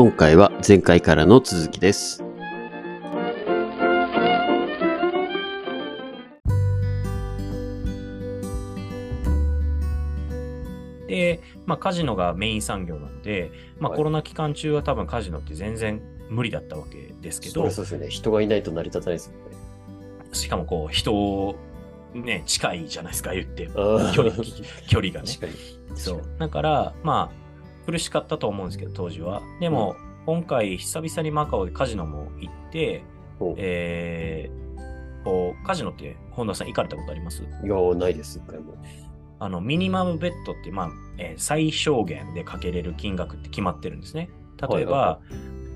[0.00, 2.22] 今回は前回からの続きです。
[11.08, 13.50] で、まあ、カジノがメイン産業なので、
[13.80, 18.08] まあ、はいコロナ期間中は多分カジノって全然無理だったわけですけどそりゃ、そうですよね。
[18.08, 19.38] 人がいないと成り立たないですよね。
[20.32, 21.56] しかもこう、人を
[22.14, 23.66] ね、近いじゃないですか、言って。
[23.66, 24.32] 距離
[24.86, 25.28] 距離がね。
[25.96, 26.22] そう。
[26.38, 27.47] だから、まあ、
[27.90, 29.42] 苦しかったと思うんですけど、当時は。
[29.60, 33.02] でも、今回、久々にマカオでカジノも行って、
[33.56, 37.42] えー、こう、カジノって、本田さん行かれたことあります？
[37.64, 38.74] や、ないです、一回も。
[39.40, 44.28] あの、ミニマムベッドって、まあ、えー最小限でかけれる金額って決まってるんですね。
[44.70, 45.20] 例えば、は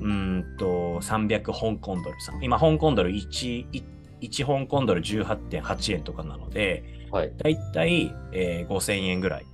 [0.00, 2.42] うーんと、300香港ドルさん。
[2.42, 3.84] 今、香港ドル1、い
[4.20, 7.32] 1香港ドル18.8円とかなので、はい。
[7.38, 9.46] だいたい、えー5000円ぐらい、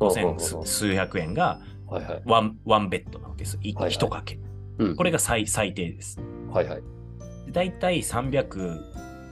[0.00, 2.22] 5000数数百円がはいはい。
[2.24, 3.58] ワンワンベッドなわけです。
[3.62, 4.38] いはいはい一かけ。
[4.78, 6.20] うんこれが最最低です。
[6.52, 6.82] はいはい。
[7.50, 8.80] だいたい300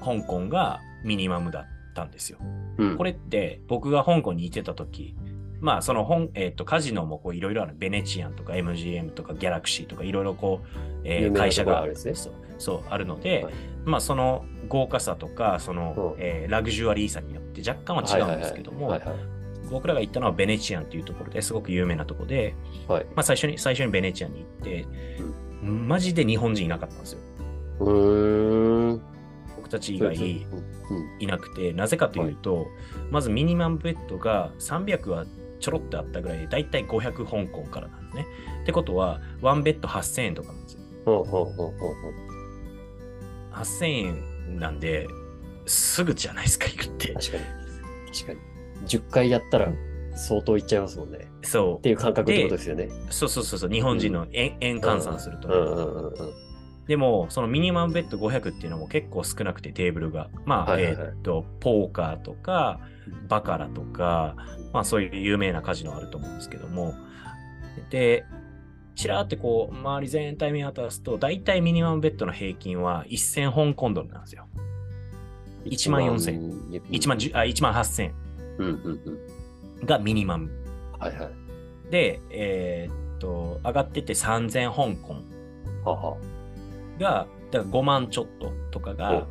[0.04, 2.38] 香港がミニマムだったんですよ。
[2.78, 5.16] うんこれって僕が香港にいてた時、
[5.60, 7.74] まあその本、えっ、と、カジノもこういろいろある。
[7.76, 10.66] ベネチアンとか MGM とかギャラクシーとかいろいろこう、
[11.04, 19.37] えー会社があるんですねそうそうあるので、はいまあその豪華さとか、その、うんえーラグジュアリーさによって若干は違うんですけども、はいはいはい
[19.70, 22.54] 僕らが行ったのはベネチアンというところですごく有名なところで、
[22.86, 23.04] はい。
[23.14, 24.86] まあ最初に、最初にベネチアンに行って、
[25.62, 27.20] マジで日本人いなかったんですよ。
[29.56, 32.66] 僕たち以外うんいなくて、なぜかというと、
[33.10, 35.26] まずミニマムベッドが300は
[35.60, 38.26] ちょろっとあったぐらいで、だいたい500香港からなんですね。
[38.62, 40.80] ってことは、ワンベッド8000円とかなんですよ。
[41.04, 41.94] ほうほうほうほうほう
[43.52, 43.86] 8000
[44.48, 45.06] 円なんで、
[45.66, 47.12] すぐじゃないですか、行くって。
[47.14, 47.44] 確かに。
[48.12, 48.57] 確かに。
[48.86, 49.72] 10回やったら
[50.14, 51.30] 相当いっちゃいますもんね。
[51.42, 52.84] そっていう感覚ってことですよね。
[52.84, 53.12] う。
[53.12, 56.12] そうそうそうそう、日本人の円,、円換算すると。
[56.88, 60.30] でも、そのミニマムベッド500っていうのも結構少なくてテーブルが。
[60.46, 62.80] まあ、えーっと、ポーカーとか、
[63.28, 64.34] バカラとか、
[64.72, 66.94] まあそういう有名なカジノあると思うんですけども。
[67.90, 68.24] で、
[68.96, 74.48] ちらーってこう、周り全体見渡すと、大体ミニマムベッドの平均は1000香港ドルなんですよ。
[75.66, 76.80] 1万4000円。
[76.90, 78.27] 1万10あ1万8000円うんうんうん。
[79.84, 80.50] がミニマム。
[80.98, 81.90] はいはい。
[81.90, 86.18] で、えーっと、上がってって3000香港。
[86.98, 89.26] が、だから5万ちょっととかが、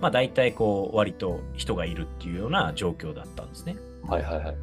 [0.00, 3.76] まあ大体こう割と人がいるっていうような状況だったんですね。
[4.06, 4.56] はいはいはい。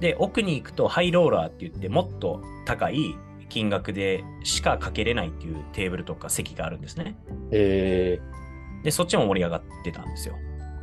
[0.00, 3.16] で、奥に行くとハイローラーって言ってもっと高い
[3.48, 7.16] 金額でしかかけれないっていうテーブルとか席があるんですね。
[7.50, 8.20] え
[8.84, 10.36] で、そっちも盛り上がってたんですよ。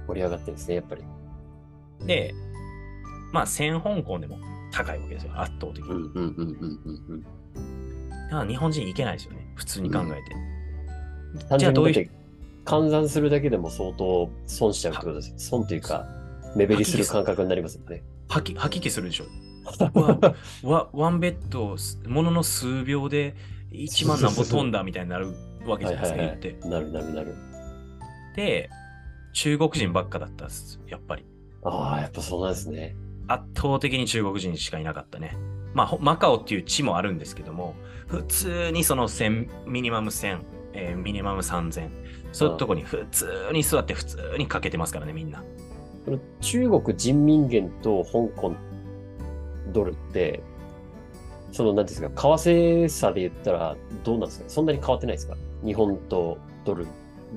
[0.03, 1.03] ー、盛り上がってるんですね、やっぱり。
[2.06, 2.34] で、
[3.35, 4.40] まあ1000香港でも
[4.72, 5.90] 高いわけですよ、圧倒的に。
[5.90, 7.22] うんうんうんうんうんうん。
[7.22, 10.22] だから日本人行けないですよね、普通に考え
[11.38, 11.47] て。
[11.50, 12.09] 単じゃあどういう
[12.63, 15.34] 換算するだけでも相当損しちゃうってことです。
[15.35, 16.07] 損というか、
[16.56, 18.03] 目減りする感覚になりますよね。
[18.29, 19.25] 吐き吐き気するでしょ。
[20.00, 20.31] わ
[20.63, 21.75] わワンベッド、
[22.09, 23.35] ものの数秒で
[23.72, 25.34] 1万何歩飛んだみたいになる
[25.68, 26.69] わけじゃないですか、言って。
[26.69, 27.35] なるなるなる。
[28.38, 28.69] で、
[29.34, 31.25] 中国人ばっかだったんです、やっぱり。
[31.63, 32.95] ああ、やっぱそうなんですね。
[33.28, 35.38] 圧倒的に中国人しかいなかったね。
[35.74, 37.75] まあ、ほマカオっていう地もあるんですけども、
[38.08, 40.40] 普通にその1000、ミニマム1000、
[40.74, 41.90] えーミニマム3000、
[42.31, 45.44] そういうとこに普通に座って普通にかけてますからね、みんな。
[46.40, 48.53] 中国人民元と香港
[49.74, 50.42] ドルって、
[51.52, 54.46] その、なんていうんですか、為替差で言ったらどうなんですか？
[54.50, 55.36] そんなに変わってないですか？
[55.63, 56.86] 日本とドル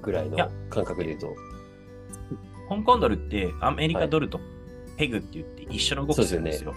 [0.02, 0.36] ぐらいの
[0.68, 1.34] 感覚で言うと。
[2.68, 4.38] 香港ドルってアメリカドルと
[4.98, 6.74] ペグって言って一緒の動きするんですよ。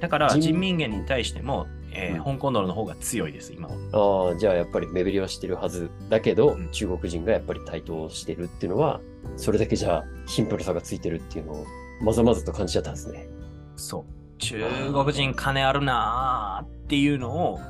[0.00, 4.28] だから人人民元に対しても、えーうん香港ドルの方が強いです、今は。
[4.30, 9.00] ああ、じゃあやっぱり目減りはしてるはずだけど、うん中国人がやっぱり台頭してるっていうのは、
[9.36, 11.64] それだけじゃ貧富の差がついてるっていうのを、
[12.02, 13.28] まざまざと感じちゃったんですね。
[13.76, 14.04] そう。
[14.38, 17.60] 中国人金あるなーっていうのを、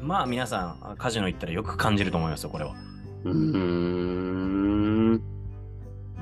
[0.00, 2.74] まあ皆さんカジノ行ったらよく感じると思いますよ、これは。
[3.24, 5.22] うーん。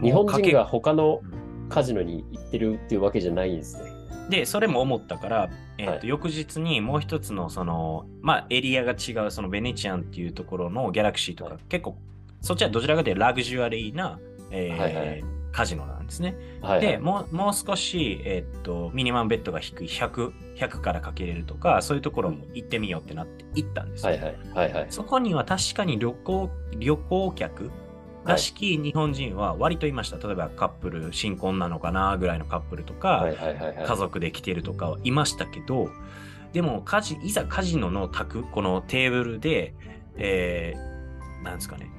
[0.03, 1.21] 日本人が他の
[1.69, 3.93] カジノに行ってるっていうわけじゃないんですね。
[4.29, 11.97] で、それも思ったから、えーとはい翌日にもう一つのその、まあ、エリアが違うそのベネチアンっていうところのギャラクシーとか、はい結構
[12.41, 14.19] そっちはどちらかというとラグジュアリーな、
[14.51, 16.37] えーはいはいカジノなんですね。
[16.61, 16.81] はい、はい。
[16.87, 24.13] でもうもう少し、えーっとミニマムベッドが低い100、100からかけれるとか、そういうところも行ってみようってなって行ったんですよ。
[24.13, 24.37] はいはい。
[24.55, 24.87] はいはい。
[24.91, 27.71] そこには確かに旅行旅行客
[28.29, 30.17] らしき日本人は割といました。
[30.19, 33.27] 例えばカップル、新婚なのかなぐらいのカップルとか。
[33.87, 35.91] 家族で来てるとかはいましたけど、
[36.53, 39.75] でもカジ、いざカジノの卓、このテーブルで、
[40.17, 41.91] えー、なんですかね。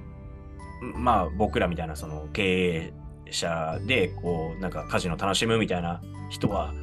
[0.96, 2.94] まあ、僕らみたいなその経営
[3.32, 6.74] 者で、こう、なんかカジノ楽しむみたいな人は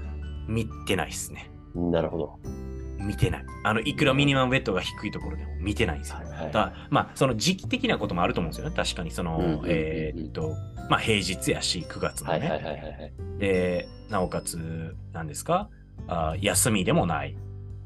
[0.46, 1.50] 見てないですね。
[1.75, 2.65] なるほど。
[3.06, 3.44] 見てない。
[3.64, 6.16] あの、いくらミニマムベッドが低いところでも見てないんですよ。
[6.18, 8.74] はいはいだまあ、その時期的なこともあると思うんですよね。
[8.76, 10.54] 確かに、その、うんうんうんうんえーっと、
[10.90, 12.38] まあ、平日やし、9月のね。
[12.38, 13.12] はいはいはいはいはい。
[13.38, 15.68] で、なおかつ、何ですか？
[16.08, 17.36] あ休みでもない。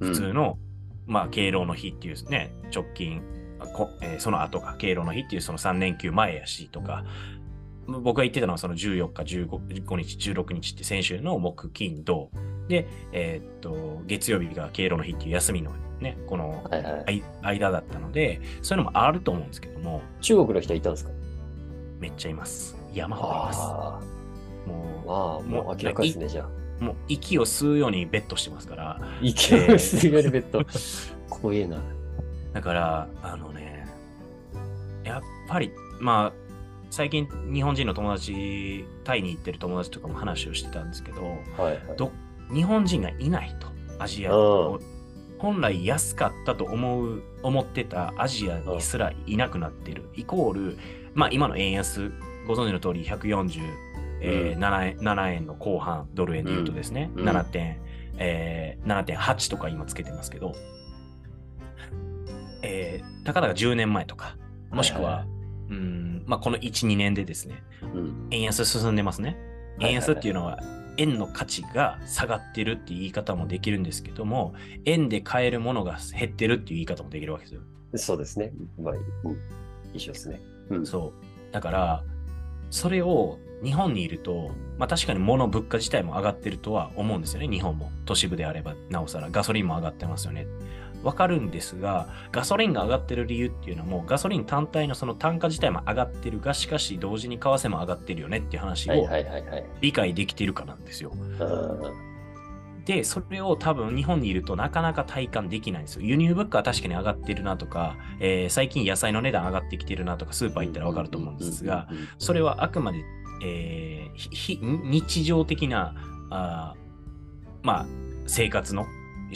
[0.00, 0.58] 普通の、
[1.06, 3.22] まあ、敬老の日っていうね、直近、
[3.58, 7.04] あこえーその後か、敬老の日っていうその3連休前やしとか、
[7.86, 9.46] 僕が言ってたのはその14日、15
[9.84, 12.30] 15日、16日って先週の木、金、土。
[12.70, 16.64] で、えーっと、月曜日が敬老の日っていう休みのね、この
[17.42, 21.10] 間だったので、そういうのもあると思うんですけども、中国の人いたんですか？
[21.98, 22.74] めっちゃいます。
[22.94, 23.58] 山ほどいます。
[23.60, 24.00] あ
[24.66, 26.48] もあ、まあ、もう明らかですね、じゃあ。
[26.80, 30.64] う、もう息を吸うようにベットしてますから、勢いすぎるベッド。
[31.28, 31.76] 怖えな。
[32.54, 33.86] だから、あのね、
[35.04, 35.70] やっぱり、
[36.00, 36.32] まあ、
[36.90, 41.80] 最近日本人の友達、タイに行ってる友達とかも話をしてたんですけど、はいはい。
[41.96, 42.10] ど
[42.52, 43.68] 日本人がいないと、
[43.98, 44.34] アジア。
[44.34, 45.00] うん。
[45.38, 50.10] 本来安かったと思う、思ってたアジアにすらいなくなってる。
[50.14, 50.78] イコール、
[51.14, 52.12] まあ今の円安、
[52.46, 57.28] ご存知の通り147、えー7円 ,7 円の後半、ドル円で言うとですね、うん。
[57.28, 57.80] 7点、
[58.18, 60.52] えー7.8とか今つけてますけど、
[62.62, 64.36] えー、たかだか10年前とか、
[64.70, 65.26] もしくは、
[65.70, 68.28] うん、まあこの1、2年でですね、うん。
[68.30, 69.38] 円安進んでますね。
[69.80, 70.58] 円安っていうのは、
[70.96, 74.54] 円の価値が下がってるっていう言い方もできるんですけども、
[74.84, 77.60] 円で買えるものが減ってるっていう言い方もできるわけですよ。
[77.96, 78.52] そうですね。
[78.78, 79.36] まあ、うん。
[79.92, 80.40] 一緒ですね。
[80.70, 80.86] うん。
[80.86, 81.52] そう。
[81.52, 82.04] だから、
[82.70, 87.48] それを日本にいると、まあ確かに物物価自体も上がってるとは思うんですよね。
[87.48, 87.90] 日本も。
[88.06, 90.46] 都市部であれば、なおさらガソリンも上がってますよね。
[91.02, 99.08] わかるんですが、ガソリンが上がってる理由っていうのも、ガソリン単体のその単価自体も上がってるが、しかし同時に為替も上がってるよねっていう話はいを。
[99.80, 101.12] 理解できてるかなんですよ。
[101.14, 102.10] うん
[102.84, 106.02] で、それを多分日本にいるとなかなか体感できないんですよ。
[106.02, 111.88] 輸入物価は確かに上がってるなとか、えー最近野菜の値段上がってきてるなとか、スーパー行ったらわかると思うんですが、、
[112.18, 113.04] それはあくまで、
[113.44, 115.94] えー日常的な、
[116.30, 116.80] あー
[117.62, 117.86] まあ、
[118.26, 118.86] 生活の、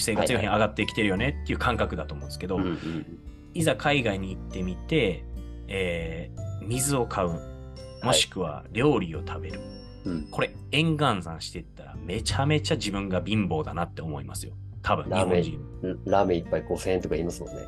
[0.00, 3.18] 生活用品上がってきてるよねっていう感覚だと思うんですけど、うんうんうん
[3.56, 5.24] いざ海外に行ってみて、
[5.68, 7.38] えー水を買う、
[8.02, 9.60] もしくは料理を食べる。
[10.04, 14.54] うんこれ、円換算していったら、めちゃめちゃ自分が貧乏だなって思いますよ。
[14.82, 15.98] 多分、日ラーメン本人。
[16.04, 17.62] ラーメン一杯5000円とか言いますもんね。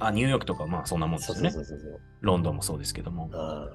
[0.00, 1.52] あ、ニューヨークとか、まあそんなもんですよね。
[2.20, 3.30] ロンドンもそうですけども。
[3.32, 3.68] あ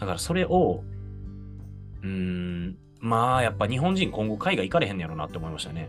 [0.00, 0.82] だからそれを、
[2.02, 5.88] うーん、まあやっぱ日本人今後海外行かれへんねやろなって思いましたね。